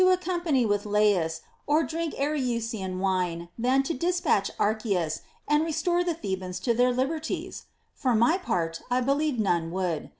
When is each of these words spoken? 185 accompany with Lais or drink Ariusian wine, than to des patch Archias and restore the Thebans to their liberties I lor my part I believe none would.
185 0.01 0.23
accompany 0.39 0.65
with 0.65 0.83
Lais 0.87 1.41
or 1.67 1.83
drink 1.83 2.15
Ariusian 2.15 2.97
wine, 2.97 3.49
than 3.55 3.83
to 3.83 3.93
des 3.93 4.13
patch 4.19 4.49
Archias 4.57 5.21
and 5.47 5.63
restore 5.63 6.03
the 6.03 6.15
Thebans 6.15 6.59
to 6.61 6.73
their 6.73 6.91
liberties 6.91 7.65
I 8.03 8.07
lor 8.09 8.15
my 8.17 8.39
part 8.39 8.81
I 8.89 9.01
believe 9.01 9.39
none 9.39 9.69
would. 9.69 10.09